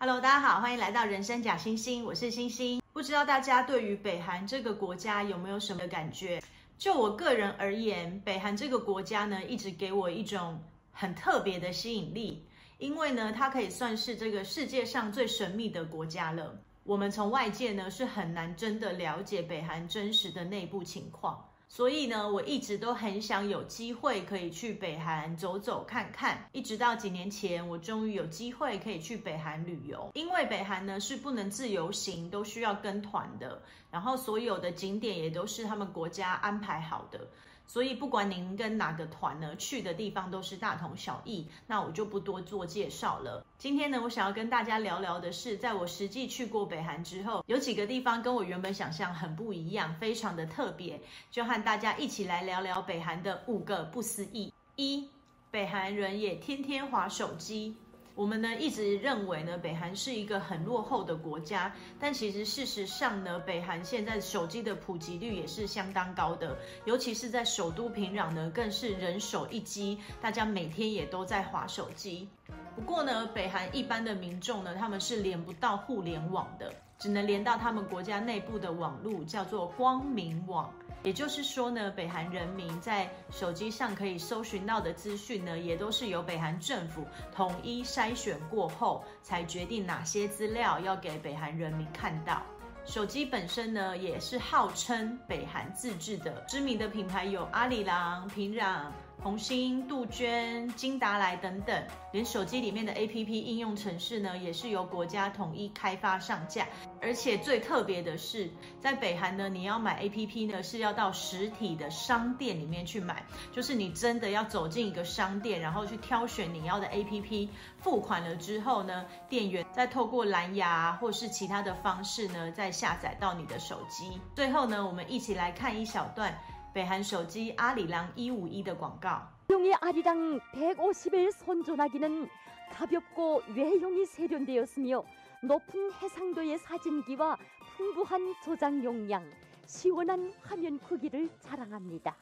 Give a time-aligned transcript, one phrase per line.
[0.00, 2.80] Hello，大家好，欢迎来到人生假星星，我是星星。
[2.92, 6.40] 不知道大家对于北韩这个国家有没有什么感觉？
[6.78, 12.46] 就我个人而言，北韩这个国家呢，一直给我一种很特别的吸引力，
[12.78, 16.56] 因为呢，它可以算是这个世界上最神秘的国家了。
[16.84, 21.44] 我们从外界呢，是很难真的了解北韩真实的内部情况。
[21.70, 30.10] 所以呢，我一直都很想有机会可以去北韩走走看看，一直到几年前，我终于有机会可以去北韩旅游。
[30.14, 37.28] 因为北韩呢是不能自由行，都需要跟团的，然后所有的景点也都是他们国家安排好的。
[37.68, 41.46] 所以不管您跟哪个团呢，去的地方都是大同小异。
[41.66, 43.44] 那我就不多做介绍了。
[43.58, 51.00] 今天呢，我想要跟大家聊聊的是，在我实际去过北韩之后，有几个地方跟我原本想象很不一样，非常的特别，
[51.30, 54.52] 就和大家一起来聊聊北韩的五个不思议。
[54.76, 55.08] 一，
[55.50, 57.76] 北韩人也天天滑手机。
[58.18, 72.28] 我们呢一直认为呢，北韩是一个很落后的国家，但其实事实上呢，北韩现在手机的普及率也是相当高的，尤其是在首都平壤呢，更是人手一机，大家每天也都在划手机。
[72.74, 80.72] 不过呢，北韩一般的民众呢，他们是连不到互联网的，只能连到他们国家内部的网络，叫做光明网。
[81.04, 92.42] 也就是说呢，北韩人民在手机上可以搜寻到的资讯呢，也都是由北韩政府统一筛选过后，才决定哪些资料要给北韩人民看到。
[92.84, 98.86] 手机本身呢，也是号称北韩自制的，知名的品牌有阿里郎、平壤。
[99.20, 106.66] 红星、杜鹃、金达莱等等，连手机里面的 APP 应用程式呢，也是由国家统一开发上架。
[107.02, 124.20] 而且最特别的是，在北韩呢，你要买 APP 呢，是要到实体的商店里面去买，就是你真的要走进一个商店，然后去挑选你要的 APP，付款了之后呢，店员再透过蓝牙或是其他的方式呢，再下载到你的手机。
[124.36, 126.38] 最后呢，我们一起来看一小段。
[126.73, 129.21] 北韩手机阿里郎一五一的广告。
[129.49, 132.27] 用阿里郎百五十을 선전하기는
[132.71, 135.03] 가볍고 외형이 세련되었으며
[135.43, 137.37] 높은 해상도의 사진기와
[137.77, 139.23] 풍부한 저장 용량,
[139.67, 142.15] 시원한 화면 크기를 자랑합니다。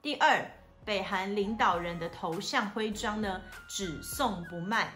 [0.00, 0.46] 第二，
[0.86, 4.90] 北韩领导人的头像徽章呢，只送不卖。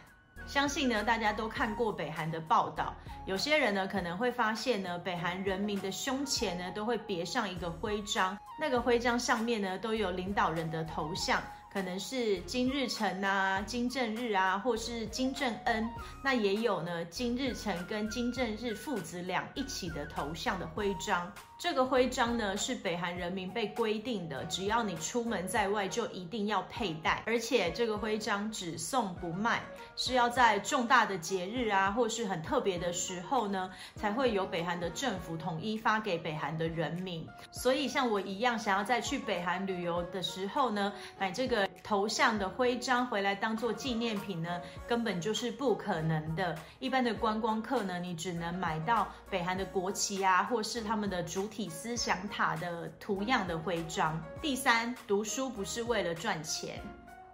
[0.48, 2.94] 相信呢，大家都看过北韩的报道。
[3.26, 8.38] 有些人呢，可能会发现呢，北韩人民的胸前呢，都会别上一个徽章。
[8.58, 11.42] 那个徽章上面呢，都有领导人的头像。
[11.72, 15.90] 可能是金日成啊、金正日啊，或是金正恩，
[16.24, 21.32] 那也有呢，金日成跟金正日父子俩一起的头像的徽章。
[21.60, 29.64] 这个徽章呢，是北韩人民被规定的，只要你出门在外就一定要佩戴，而且这个徽章只送不卖，
[29.96, 37.28] 是要在重大的节日啊，或是很特别的时候呢，才会由北韩的政府统一发给北韩的人民。
[37.52, 41.57] 所以像我一样想要再去北韩旅游的时候呢，买这个。
[41.82, 46.58] 头像的徽章回来当做纪念品呢，根本就是不可能的。
[46.80, 54.22] 一般的观光客呢，你只能买到北韩的国旗啊，或是他们的主体思想塔的图样的徽章。
[54.42, 56.82] 第三，读书不是为了赚钱。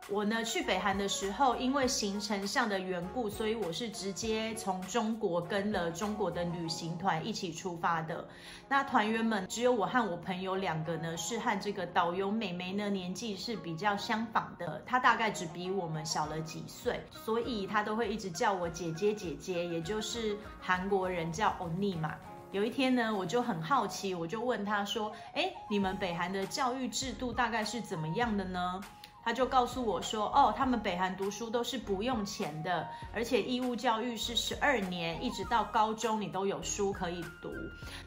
[0.09, 8.27] 我呢去北韩的时候，因为行程上的缘故，所以我是直接从中国跟了中国的旅行团一起出发的。
[8.67, 22.13] 那团员们只有我和我朋友两个呢，是和这个导游美眉呢年纪是比较相仿的，她大概只比我们小了几岁，所以她都会一直叫我姐姐姐姐，也就是韩国人叫欧尼嘛。
[22.51, 28.81] 有一天呢，我就很好奇，我就问她说：“哎，你们北韩的教育制度大概是怎么样的呢？”
[29.23, 37.49] 他就告诉我说：“哦，他们北韩读书都是不用钱的，而且义务教育是十二年，一直到高中你都有书可以读。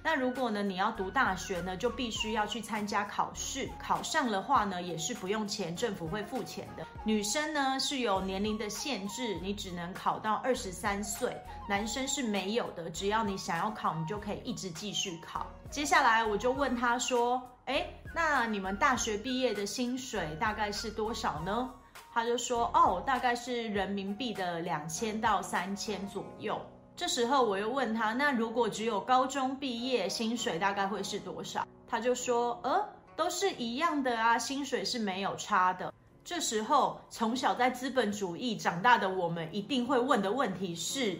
[0.02, 6.86] 那如果呢，你要读大学呢，就必须要去参加考试，考上的话呢，也是不用钱，政府会付钱的。
[7.04, 11.34] 女生呢是有年龄的限制，你只能考到二十三岁，
[11.68, 15.46] 男生是没有的，只要你想要考，你就可以一直继续考。
[15.70, 21.70] 接下来我就问他说：‘诶……’那你们大学毕业的薪水大概是多少呢？
[22.12, 26.58] 他就说，哦，大概是人民币的两千到三千左右。
[26.96, 31.66] 这时候我又问他，那如果只有高中毕业，薪水大概会是多少？
[31.86, 35.92] 他就说，呃，都是一样的啊，薪水是没有差的。
[36.24, 41.18] 这时候从小在资本主义长大的我们一定会问的问题是，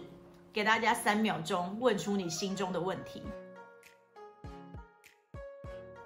[0.51, 3.23] 给大家三秒钟问出你心中的问题。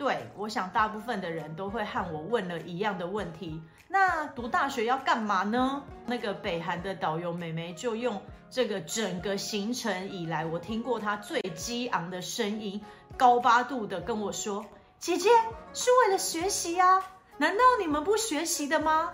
[0.01, 3.61] 对，我想大部分的人都会和我问了一样的问题。
[3.87, 5.83] 那读大学要干嘛呢？
[6.07, 12.81] 那个北韩的导游美眉就用这个整个行程以来，我听过她最激昂的声音，
[13.19, 14.65] 高八度的跟我说
[14.99, 15.29] ：“姐姐
[15.75, 17.05] 是为了学习啊，
[17.37, 19.13] 难道你们不学习的吗？”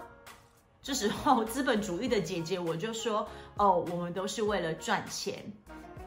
[0.83, 3.27] 这时候资本主义的姐姐我就说
[3.59, 5.53] ：“哦，我们都是为了赚钱。”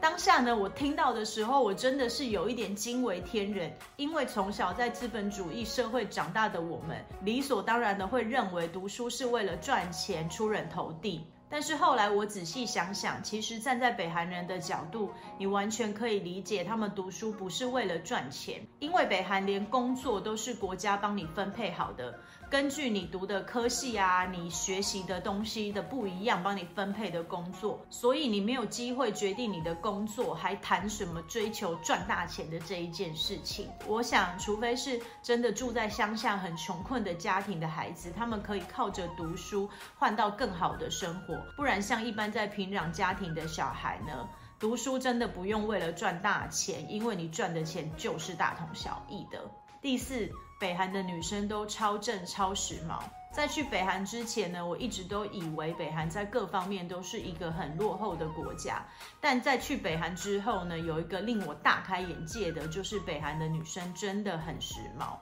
[0.00, 11.22] 当下呢，我听到的时候，我真的是有一点惊为天人，因为从小在资本主义社会长大的我们，理所当然的会认为读书是为了赚钱、出人头地。
[11.50, 22.18] 但是后来我仔细想想，其实站在北韩人的角度，你完全可以理解他们读书不是为了赚钱，因为北韩连工作都是国家帮你分配好的。
[22.50, 33.68] 根据你读的科系啊，你学习的东西的不一样，帮你分配的工作，所以你没有机会决定你的工作，还谈什么追求赚大钱的这一件事情。
[33.86, 49.48] 我想，除非是真的住在乡下很穷困的家庭的孩子，他们可以靠着读书换到更好的生活，不然像一般在平壤家庭的小孩呢，读书真的不用为了赚大钱，因为你赚的钱就是大同小异的。
[49.80, 50.28] 第四。
[50.60, 53.02] 北韩的女生都超正、超时髦。
[53.32, 58.84] 在去北韩之前呢，我一直都以为北韩在各方面都是一个很落后的国家。
[59.20, 65.16] 但在去北韩之后呢，有一个令我大开眼界的，就是北韩的女生真的很时髦。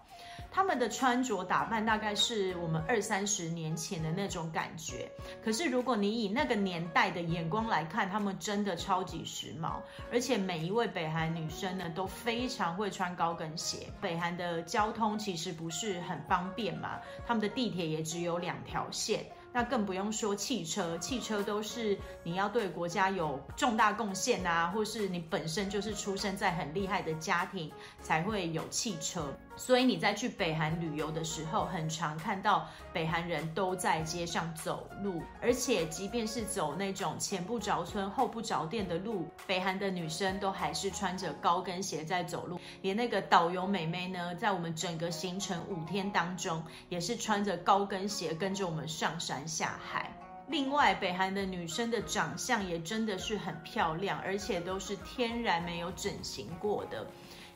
[0.50, 5.10] 他们的穿着打扮大概是我们二三十年前的那种感觉，
[5.44, 9.74] 可是如果你以那个年代的眼光来看，他们真的超级时髦，
[10.10, 13.86] 而且每一位北韩女生呢都非常会穿高跟鞋。
[14.00, 19.24] 北韩的交通其实不是很方便嘛，他们的地铁也只有两条线。
[19.50, 29.32] 那更不用说汽车，汽车都是你要对国家有重大贡献啊，或是你本身就是出生在很厉害的家庭才会有汽车。
[29.58, 42.58] 所以你在去北韩旅游的时候，很常看到北韩人都在街上走路，而且即便是走那种前不着村后不着店的路，北韩的女生都还是穿着高跟鞋在走路。
[42.82, 50.10] 连那个导游美眉呢，在我们整个行程五天当中，也是穿着高跟鞋跟着我们上山下海。
[50.46, 57.06] 另外，北韩的女生的长相也真的是很漂亮，而且都是天然没有整形过的。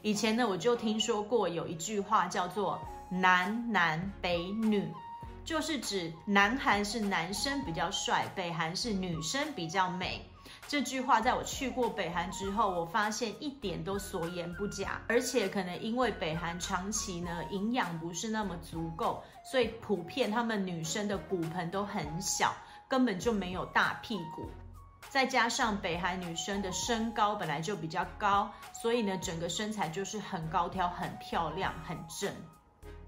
[0.02, 4.92] 以前呢，我就听说过有一句话叫做“南男北女”，
[5.44, 10.28] 就是指南韩是男生比较帅，北韩是女生比较美。
[10.66, 15.00] 这句话在我去过北韩之后，我发现一点都所言不假。
[15.06, 22.52] 而且可能因为北韩长期呢营养不是那么足够，所以普遍他们女生的骨盆都很小，
[22.88, 24.50] 根本就没有大屁股。
[25.08, 32.34] 再加上北韩女生的身高本来就比较高，所以呢，整个身材就是很高挑、很漂亮、很正。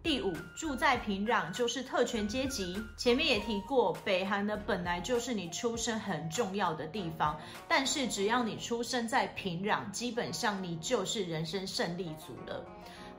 [0.02, 2.79] 第五，住在平壤就是特权阶级。
[2.99, 12.67] 前面也提过，北韩呢本来就是你出生很重要的地方，但是只要你出生在平壤，基本上你就是人生胜利组了。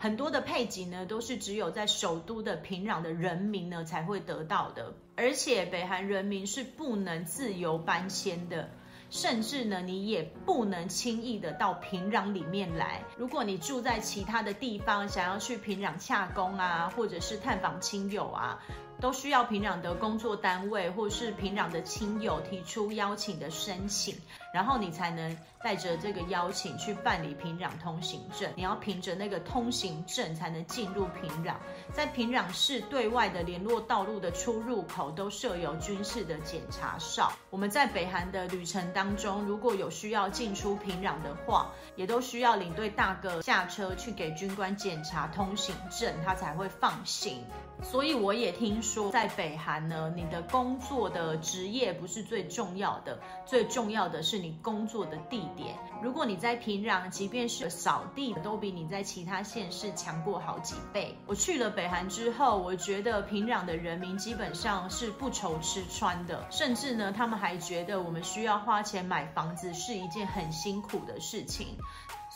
[0.05, 8.69] 很多的配给呢，都是只有在首都的平壤的人民呢才会得到的，而且北韩人民是不能自由搬迁的。
[9.09, 13.01] 甚至呢，你也不能轻易的到平壤里面来。
[13.17, 18.59] 如果你住在其他的地方，想要去平壤洽公啊，或者是探访亲友啊，
[18.99, 24.15] 都需要平壤的工作单位或是平壤的亲友提出邀请的申请，
[24.53, 28.49] 然后你才能带着这个邀请去办理平壤通行证。
[28.55, 31.55] 你要凭着那个通行证才能进入平壤。
[31.93, 37.31] 在平壤市对外的联络道路的出入口都设有军事的检查哨。
[37.49, 47.43] 我们在北韩的旅程当中，如果有需要进出平壤的话，也都需要领队大哥下车去给军官检查通行证，他才会放行。
[47.83, 55.75] 所以我也听说，在北韩呢，你的工作的职业不是最重要的，最重要的是你工作的地点。
[56.01, 61.17] 如果你在平壤，即便是扫地，都比你在其他县市强过好几倍。
[61.25, 71.77] 我去了北韩之后，我觉得平壤的人民基本上是不愁吃穿的，甚至呢，他们还觉得我们需要花钱买房子是一件很辛苦的事情。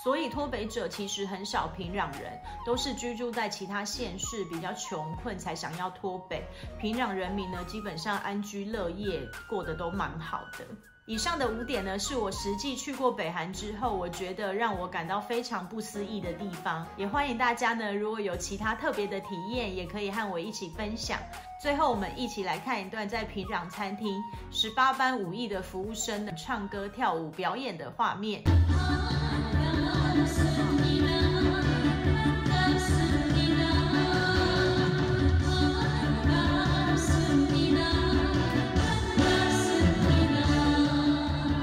[0.01, 6.41] 所以脱北者其实很少，平壤人都是居住在其他县市，比较穷困才想要脱北。
[6.79, 10.65] 平壤人民呢，基本上安居乐业，过得都蛮好的。
[11.05, 16.87] 以上的五点呢，是我实际去过北韩之后，我觉得让我感到非常不思议的地方。
[16.95, 21.19] 也欢迎大家呢，如果有其他特别的体验，也可以和我一起分享。
[21.61, 24.15] 最后，我们一起来看一段在平壤餐厅
[24.51, 28.41] 十八般武艺的服务生呢，唱歌跳舞表演的画面。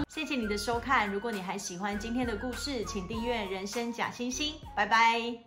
[0.09, 4.43] 谢谢你的收看，如果你还喜欢今天的故事，请订阅《人生假惺惺》，
[4.75, 5.46] 拜拜。